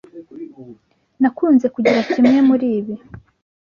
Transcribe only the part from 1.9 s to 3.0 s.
kimwe muri ibi.